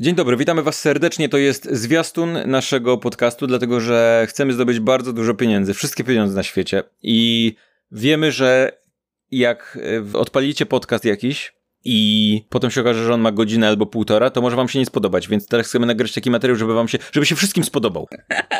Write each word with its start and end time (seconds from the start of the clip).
Dzień 0.00 0.14
dobry, 0.14 0.36
witamy 0.36 0.62
Was 0.62 0.78
serdecznie. 0.78 1.28
To 1.28 1.38
jest 1.38 1.68
zwiastun 1.72 2.38
naszego 2.46 2.98
podcastu, 2.98 3.46
dlatego 3.46 3.80
że 3.80 4.26
chcemy 4.28 4.52
zdobyć 4.52 4.80
bardzo 4.80 5.12
dużo 5.12 5.34
pieniędzy, 5.34 5.74
wszystkie 5.74 6.04
pieniądze 6.04 6.34
na 6.34 6.42
świecie. 6.42 6.82
I 7.02 7.54
wiemy, 7.92 8.32
że 8.32 8.72
jak 9.30 9.78
e, 10.14 10.18
odpalicie 10.18 10.66
podcast 10.66 11.04
jakiś 11.04 11.54
i 11.84 12.42
potem 12.48 12.70
się 12.70 12.80
okaże, 12.80 13.04
że 13.04 13.14
on 13.14 13.20
ma 13.20 13.32
godzinę 13.32 13.68
albo 13.68 13.86
półtora, 13.86 14.30
to 14.30 14.40
może 14.40 14.56
Wam 14.56 14.68
się 14.68 14.78
nie 14.78 14.86
spodobać. 14.86 15.28
Więc 15.28 15.46
teraz 15.46 15.66
chcemy 15.66 15.86
nagrać 15.86 16.12
taki 16.12 16.30
materiał, 16.30 16.56
żeby 16.56 16.74
Wam 16.74 16.88
się, 16.88 16.98
żeby 17.12 17.26
się 17.26 17.36
wszystkim 17.36 17.64
spodobał. 17.64 18.08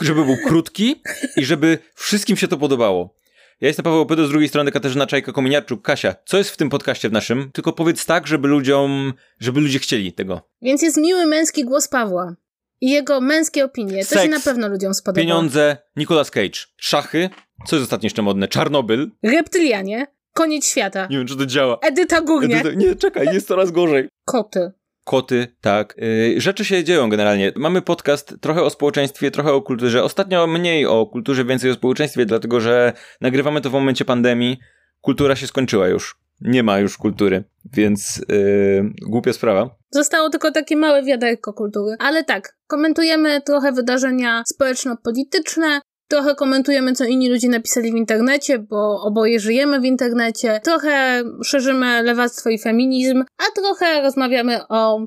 Żeby 0.00 0.24
był 0.24 0.36
krótki 0.46 1.02
i 1.36 1.44
żeby 1.44 1.78
wszystkim 1.94 2.36
się 2.36 2.48
to 2.48 2.56
podobało. 2.56 3.14
Ja 3.60 3.68
jestem 3.68 3.84
Paweł 3.84 4.00
Opydo, 4.00 4.26
z 4.26 4.30
drugiej 4.30 4.48
strony 4.48 4.72
Katarzyna 4.72 5.06
Czajka-Kominiarczuk. 5.06 5.82
Kasia, 5.82 6.14
co 6.24 6.38
jest 6.38 6.50
w 6.50 6.56
tym 6.56 6.70
podcaście 6.70 7.08
w 7.08 7.12
naszym? 7.12 7.50
Tylko 7.52 7.72
powiedz 7.72 8.06
tak, 8.06 8.26
żeby 8.26 8.48
ludziom, 8.48 9.12
żeby 9.40 9.60
ludzie 9.60 9.78
chcieli 9.78 10.12
tego. 10.12 10.40
Więc 10.62 10.82
jest 10.82 10.96
miły 10.96 11.26
męski 11.26 11.64
głos 11.64 11.88
Pawła. 11.88 12.34
I 12.80 12.90
jego 12.90 13.20
męskie 13.20 13.64
opinie. 13.64 13.98
To 14.04 14.08
Seks, 14.10 14.22
się 14.22 14.28
na 14.28 14.40
pewno 14.40 14.68
ludziom 14.68 14.94
spodoba. 14.94 15.20
Pieniądze, 15.22 15.76
Nicolas 15.96 16.30
Cage, 16.30 16.60
szachy, 16.76 17.30
co 17.66 17.76
jest 17.76 17.84
ostatnio 17.84 18.06
jeszcze 18.06 18.22
modne? 18.22 18.48
Czarnobyl. 18.48 19.10
Reptylianie. 19.22 20.06
Koniec 20.32 20.66
świata. 20.66 21.06
Nie 21.10 21.18
wiem, 21.18 21.26
czy 21.26 21.36
to 21.36 21.46
działa. 21.46 21.78
Edyta 21.82 22.20
Górniak. 22.20 22.64
Edyta- 22.66 22.76
Nie, 22.76 22.94
czekaj, 22.96 23.26
jest 23.34 23.48
coraz 23.48 23.70
gorzej. 23.70 24.08
Koty. 24.24 24.72
Koty, 25.04 25.46
tak. 25.60 25.94
Yy, 25.98 26.40
rzeczy 26.40 26.64
się 26.64 26.84
dzieją 26.84 27.08
generalnie. 27.08 27.52
Mamy 27.56 27.82
podcast 27.82 28.34
trochę 28.40 28.62
o 28.62 28.70
społeczeństwie, 28.70 29.30
trochę 29.30 29.52
o 29.52 29.62
kulturze. 29.62 30.04
Ostatnio 30.04 30.46
mniej 30.46 30.86
o 30.86 31.06
kulturze, 31.06 31.44
więcej 31.44 31.70
o 31.70 31.74
społeczeństwie, 31.74 32.26
dlatego 32.26 32.60
że 32.60 32.92
nagrywamy 33.20 33.60
to 33.60 33.70
w 33.70 33.72
momencie 33.72 34.04
pandemii. 34.04 34.58
Kultura 35.00 35.36
się 35.36 35.46
skończyła 35.46 35.88
już. 35.88 36.16
Nie 36.40 36.62
ma 36.62 36.78
już 36.78 36.98
kultury, 36.98 37.44
więc 37.72 38.24
yy, 38.28 38.92
głupia 39.02 39.32
sprawa. 39.32 39.70
Zostało 39.90 40.30
tylko 40.30 40.50
takie 40.50 40.76
małe 40.76 41.02
wiaderko 41.02 41.52
kultury. 41.52 41.96
Ale 41.98 42.24
tak, 42.24 42.56
komentujemy 42.66 43.40
trochę 43.40 43.72
wydarzenia 43.72 44.42
społeczno-polityczne, 44.46 45.80
trochę 46.08 46.34
komentujemy, 46.34 46.92
co 46.92 47.04
inni 47.04 47.30
ludzie 47.30 47.48
napisali 47.48 47.92
w 47.92 47.96
internecie, 47.96 48.58
bo 48.58 49.02
oboje 49.02 49.40
żyjemy 49.40 49.80
w 49.80 49.84
internecie, 49.84 50.60
trochę 50.64 51.22
szerzymy 51.44 52.02
lewactwo 52.02 52.50
i 52.50 52.58
feminizm, 52.58 53.24
a 53.38 53.60
trochę 53.60 54.02
rozmawiamy 54.02 54.68
o, 54.68 55.06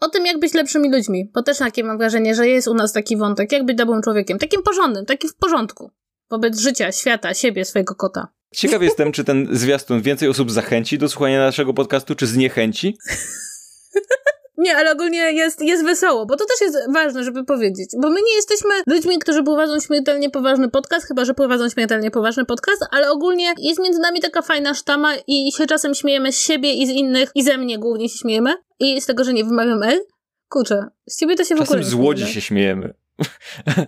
o 0.00 0.08
tym, 0.08 0.26
jak 0.26 0.38
być 0.38 0.54
lepszymi 0.54 0.92
ludźmi. 0.92 1.30
Bo 1.34 1.42
też 1.42 1.58
takie 1.58 1.84
mam 1.84 1.98
wrażenie, 1.98 2.34
że 2.34 2.48
jest 2.48 2.68
u 2.68 2.74
nas 2.74 2.92
taki 2.92 3.16
wątek, 3.16 3.52
jak 3.52 3.64
być 3.64 3.76
dobrym 3.76 4.02
człowiekiem, 4.02 4.38
takim 4.38 4.62
porządnym, 4.62 5.06
taki 5.06 5.28
w 5.28 5.34
porządku. 5.34 5.90
Wobec 6.30 6.58
życia, 6.58 6.92
świata, 6.92 7.34
siebie, 7.34 7.64
swojego 7.64 7.94
kota. 7.94 8.28
Ciekaw 8.54 8.82
jestem, 8.82 9.12
czy 9.12 9.24
ten 9.24 9.48
zwiastun 9.50 10.02
więcej 10.02 10.28
osób 10.28 10.50
zachęci 10.50 10.98
do 10.98 11.08
słuchania 11.08 11.38
naszego 11.38 11.74
podcastu, 11.74 12.14
czy 12.14 12.26
zniechęci. 12.26 12.98
Nie, 14.58 14.76
ale 14.76 14.92
ogólnie 14.92 15.32
jest, 15.32 15.62
jest 15.62 15.84
wesoło, 15.84 16.26
bo 16.26 16.36
to 16.36 16.44
też 16.44 16.60
jest 16.60 16.76
ważne, 16.92 17.24
żeby 17.24 17.44
powiedzieć. 17.44 17.90
Bo 18.02 18.10
my 18.10 18.20
nie 18.26 18.34
jesteśmy 18.36 18.70
ludźmi, 18.86 19.18
którzy 19.18 19.42
prowadzą 19.42 19.80
śmiertelnie 19.80 20.30
poważny 20.30 20.68
podcast, 20.68 21.06
chyba 21.06 21.24
że 21.24 21.34
prowadzą 21.34 21.68
śmiertelnie 21.68 22.10
poważny 22.10 22.44
podcast, 22.44 22.84
ale 22.90 23.10
ogólnie 23.10 23.54
jest 23.58 23.80
między 23.80 24.00
nami 24.00 24.20
taka 24.20 24.42
fajna 24.42 24.74
sztama 24.74 25.12
i 25.26 25.52
się 25.52 25.66
czasem 25.66 25.94
śmiejemy 25.94 26.32
z 26.32 26.38
siebie 26.38 26.72
i 26.72 26.86
z 26.86 26.90
innych, 26.90 27.30
i 27.34 27.42
ze 27.42 27.58
mnie 27.58 27.78
głównie 27.78 28.08
się 28.08 28.18
śmiejemy. 28.18 28.54
I 28.80 29.00
z 29.00 29.06
tego, 29.06 29.24
że 29.24 29.32
nie 29.32 29.44
wymawiam 29.44 29.82
L. 29.82 30.00
Kurczę, 30.48 30.86
z 31.08 31.20
ciebie 31.20 31.36
to 31.36 31.44
się 31.44 31.54
w 31.54 31.60
ogóle 31.60 31.66
Czasem 31.66 31.80
nie 31.80 31.86
z 31.86 31.94
Łodzi 31.94 32.26
się 32.26 32.40
śmiejemy. 32.40 32.94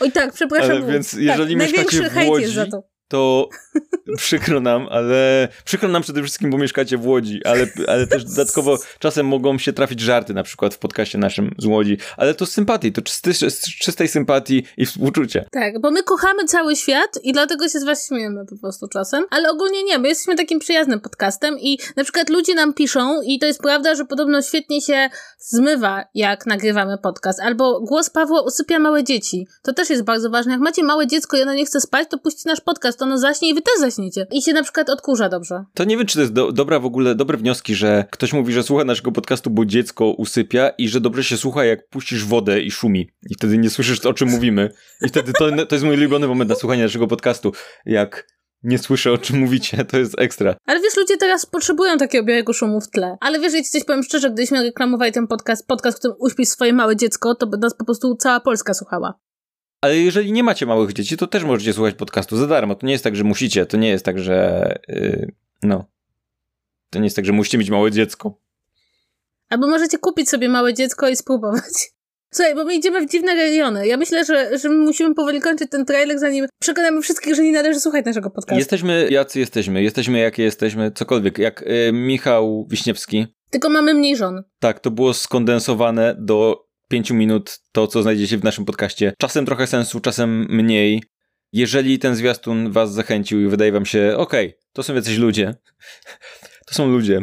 Oj 0.00 0.12
tak, 0.12 0.32
przepraszam. 0.32 0.70
Ale 0.70 0.82
więc 0.92 1.12
jeżeli 1.12 1.54
tak, 1.54 1.62
mieszkacie 1.62 1.82
największy 1.82 2.10
w 2.10 2.12
hejt 2.12 2.30
Łodzi, 2.30 2.42
jest 2.42 2.54
za 2.54 2.66
to. 2.66 2.93
To 3.14 3.48
przykro 4.16 4.60
nam, 4.60 4.88
ale 4.90 5.48
przykro 5.64 5.88
nam 5.88 6.02
przede 6.02 6.22
wszystkim, 6.22 6.50
bo 6.50 6.58
mieszkacie 6.58 6.98
w 6.98 7.06
Łodzi, 7.06 7.40
ale, 7.44 7.66
ale 7.88 8.06
też 8.06 8.24
dodatkowo 8.24 8.78
czasem 8.98 9.26
mogą 9.26 9.58
się 9.58 9.72
trafić 9.72 10.00
żarty, 10.00 10.34
na 10.34 10.42
przykład 10.42 10.74
w 10.74 10.78
podcaście 10.78 11.18
naszym 11.18 11.54
z 11.58 11.66
Łodzi, 11.66 11.98
ale 12.16 12.34
to 12.34 12.46
z 12.46 12.50
sympatii, 12.50 12.92
to 12.92 13.02
czysty, 13.02 13.34
z 13.34 13.64
czystej 13.64 14.08
sympatii 14.08 14.64
i 14.76 14.86
współczucia. 14.86 15.44
Tak, 15.52 15.80
bo 15.80 15.90
my 15.90 16.02
kochamy 16.02 16.44
cały 16.44 16.76
świat 16.76 17.18
i 17.22 17.32
dlatego 17.32 17.68
się 17.68 17.80
z 17.80 17.84
was 17.84 18.08
śmiejemy 18.08 18.46
po 18.46 18.56
prostu 18.56 18.88
czasem, 18.88 19.24
ale 19.30 19.50
ogólnie 19.50 19.84
nie, 19.84 19.98
my 19.98 20.08
jesteśmy 20.08 20.36
takim 20.36 20.58
przyjaznym 20.58 21.00
podcastem 21.00 21.58
i 21.58 21.78
na 21.96 22.02
przykład 22.04 22.30
ludzie 22.30 22.54
nam 22.54 22.74
piszą 22.74 23.22
i 23.22 23.38
to 23.38 23.46
jest 23.46 23.60
prawda, 23.60 23.94
że 23.94 24.04
podobno 24.04 24.42
świetnie 24.42 24.82
się 24.82 25.08
zmywa, 25.38 26.04
jak 26.14 26.46
nagrywamy 26.46 26.98
podcast, 26.98 27.40
albo 27.40 27.80
głos 27.80 28.10
Pawła 28.10 28.42
usypia 28.42 28.78
małe 28.78 29.04
dzieci. 29.04 29.46
To 29.62 29.72
też 29.72 29.90
jest 29.90 30.02
bardzo 30.02 30.30
ważne. 30.30 30.52
Jak 30.52 30.60
macie 30.60 30.82
małe 30.82 31.06
dziecko 31.06 31.36
i 31.36 31.42
ono 31.42 31.54
nie 31.54 31.66
chce 31.66 31.80
spać, 31.80 32.08
to 32.10 32.18
puści 32.18 32.42
nasz 32.46 32.60
podcast, 32.60 32.98
ono 33.04 33.18
zaśnie 33.18 33.50
i 33.50 33.54
wy 33.54 33.62
też 33.62 33.80
zaśniecie. 33.80 34.26
I 34.30 34.42
się 34.42 34.52
na 34.52 34.62
przykład 34.62 34.90
odkurza 34.90 35.28
dobrze. 35.28 35.64
To 35.74 35.84
nie 35.84 35.96
wiem, 35.96 36.06
czy 36.06 36.14
to 36.14 36.20
jest 36.20 36.32
do, 36.32 36.52
dobra 36.52 36.80
w 36.80 36.86
ogóle, 36.86 37.14
dobre 37.14 37.38
wnioski, 37.38 37.74
że 37.74 38.04
ktoś 38.10 38.32
mówi, 38.32 38.52
że 38.52 38.62
słucha 38.62 38.84
naszego 38.84 39.12
podcastu, 39.12 39.50
bo 39.50 39.64
dziecko 39.64 40.10
usypia 40.10 40.68
i 40.68 40.88
że 40.88 41.00
dobrze 41.00 41.24
się 41.24 41.36
słucha, 41.36 41.64
jak 41.64 41.88
puścisz 41.88 42.24
wodę 42.24 42.60
i 42.60 42.70
szumi. 42.70 43.10
I 43.30 43.34
wtedy 43.34 43.58
nie 43.58 43.70
słyszysz, 43.70 44.06
o 44.06 44.14
czym 44.14 44.28
mówimy. 44.28 44.70
I 45.02 45.08
wtedy 45.08 45.32
to, 45.38 45.66
to 45.66 45.74
jest 45.74 45.84
mój 45.84 45.96
ulubiony 45.96 46.26
moment 46.26 46.50
na 46.50 46.56
słuchanie 46.56 46.82
naszego 46.82 47.06
podcastu. 47.06 47.52
Jak 47.86 48.26
nie 48.64 48.78
słyszę, 48.78 49.12
o 49.12 49.18
czym 49.18 49.38
mówicie, 49.38 49.84
to 49.84 49.98
jest 49.98 50.14
ekstra. 50.18 50.56
Ale 50.66 50.80
wiesz, 50.80 50.96
ludzie 50.96 51.16
teraz 51.16 51.46
potrzebują 51.46 51.98
takiego 51.98 52.24
białego 52.24 52.52
szumu 52.52 52.80
w 52.80 52.90
tle. 52.90 53.16
Ale 53.20 53.40
wiesz, 53.40 53.52
ja 53.52 53.62
ci 53.62 53.70
coś 53.70 53.84
powiem 53.84 54.02
szczerze, 54.02 54.30
gdybyśmy 54.30 54.62
reklamowali 54.62 55.12
ten 55.12 55.26
podcast, 55.26 55.66
podcast, 55.66 55.96
w 55.96 56.00
którym 56.00 56.16
uśpisz 56.20 56.48
swoje 56.48 56.72
małe 56.72 56.96
dziecko, 56.96 57.34
to 57.34 57.46
by 57.46 57.58
nas 57.58 57.76
po 57.76 57.84
prostu 57.84 58.16
cała 58.16 58.40
Polska 58.40 58.74
słuchała. 58.74 59.14
Ale 59.84 59.96
jeżeli 59.96 60.32
nie 60.32 60.42
macie 60.42 60.66
małych 60.66 60.92
dzieci, 60.92 61.16
to 61.16 61.26
też 61.26 61.44
możecie 61.44 61.72
słuchać 61.72 61.94
podcastu 61.94 62.36
za 62.36 62.46
darmo. 62.46 62.74
To 62.74 62.86
nie 62.86 62.92
jest 62.92 63.04
tak, 63.04 63.16
że 63.16 63.24
musicie, 63.24 63.66
to 63.66 63.76
nie 63.76 63.88
jest 63.88 64.04
tak, 64.04 64.18
że. 64.18 64.78
Yy, 64.88 65.32
no. 65.62 65.84
To 66.90 66.98
nie 66.98 67.04
jest 67.04 67.16
tak, 67.16 67.24
że 67.24 67.32
musicie 67.32 67.58
mieć 67.58 67.70
małe 67.70 67.90
dziecko. 67.90 68.38
Albo 69.48 69.68
możecie 69.68 69.98
kupić 69.98 70.28
sobie 70.28 70.48
małe 70.48 70.74
dziecko 70.74 71.08
i 71.08 71.16
spróbować. 71.16 71.92
Słuchaj, 72.34 72.54
bo 72.54 72.64
my 72.64 72.74
idziemy 72.74 73.06
w 73.06 73.10
dziwne 73.10 73.34
rejony. 73.34 73.86
Ja 73.86 73.96
myślę, 73.96 74.24
że, 74.24 74.58
że 74.58 74.68
my 74.68 74.76
musimy 74.76 75.14
powoli 75.14 75.40
kończyć 75.40 75.70
ten 75.70 75.84
trailer, 75.84 76.18
zanim 76.18 76.46
przekonamy 76.60 77.02
wszystkich, 77.02 77.34
że 77.34 77.42
nie 77.42 77.52
należy 77.52 77.80
słuchać 77.80 78.06
naszego 78.06 78.30
podcastu. 78.30 78.58
Jesteśmy 78.58 79.08
jacy 79.10 79.40
jesteśmy, 79.40 79.82
jesteśmy 79.82 80.18
jakie 80.18 80.42
jesteśmy, 80.42 80.90
cokolwiek. 80.90 81.38
Jak 81.38 81.62
y, 81.62 81.90
Michał 81.92 82.66
Wiśniewski. 82.70 83.26
Tylko 83.50 83.68
mamy 83.68 83.94
mniej 83.94 84.16
żon. 84.16 84.42
Tak, 84.58 84.80
to 84.80 84.90
było 84.90 85.14
skondensowane 85.14 86.16
do 86.18 86.64
pięciu 86.94 87.14
minut 87.14 87.58
to, 87.72 87.86
co 87.86 88.02
znajdziecie 88.02 88.38
w 88.38 88.44
naszym 88.44 88.64
podcaście. 88.64 89.12
Czasem 89.18 89.46
trochę 89.46 89.66
sensu, 89.66 90.00
czasem 90.00 90.46
mniej. 90.50 91.02
Jeżeli 91.52 91.98
ten 91.98 92.14
zwiastun 92.16 92.72
was 92.72 92.92
zachęcił 92.92 93.40
i 93.40 93.48
wydaje 93.48 93.72
wam 93.72 93.86
się, 93.86 94.14
okej, 94.16 94.54
to 94.72 94.82
są 94.82 94.94
jacyś 94.94 95.18
ludzie. 95.18 95.54
To 96.66 96.74
są 96.74 96.86
ludzie. 96.88 97.20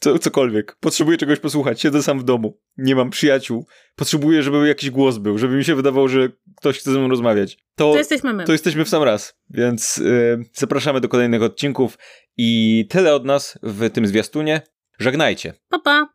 Co, 0.00 0.18
cokolwiek. 0.18 0.76
Potrzebuję 0.80 1.18
czegoś 1.18 1.38
posłuchać. 1.40 1.80
Siedzę 1.80 2.02
sam 2.02 2.18
w 2.18 2.24
domu. 2.24 2.58
Nie 2.76 2.94
mam 2.94 3.10
przyjaciół. 3.10 3.66
Potrzebuję, 3.96 4.42
żeby 4.42 4.68
jakiś 4.68 4.90
głos 4.90 5.18
był, 5.18 5.38
żeby 5.38 5.56
mi 5.56 5.64
się 5.64 5.74
wydawało, 5.74 6.08
że 6.08 6.28
ktoś 6.56 6.78
chce 6.78 6.92
ze 6.92 6.98
mną 6.98 7.08
rozmawiać. 7.08 7.56
To, 7.76 7.92
To 7.92 7.98
jesteśmy 7.98 8.32
my. 8.34 8.44
to 8.44 8.52
jesteśmy 8.52 8.84
w 8.84 8.88
sam 8.88 9.02
raz. 9.02 9.34
Więc 9.50 9.98
y, 9.98 10.44
zapraszamy 10.52 11.00
do 11.00 11.08
kolejnych 11.08 11.42
odcinków. 11.42 11.98
I 12.36 12.86
tyle 12.90 13.14
od 13.14 13.24
nas 13.24 13.58
w 13.62 13.90
tym 13.90 14.06
zwiastunie. 14.06 14.62
Żegnajcie. 14.98 15.54
Pa, 15.68 15.78
pa. 15.78 16.06